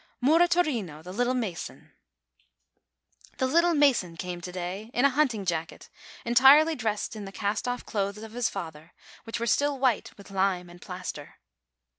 [0.19, 1.93] MURATORINO, THE LITTLE MASON Sunday,
[3.33, 3.37] nth.
[3.37, 5.89] The "little mason" came to day, in a hunting jacket,
[6.25, 8.93] entirely dressed in the cast off clothes of his father,
[9.25, 11.35] which were still white with lime and plaster.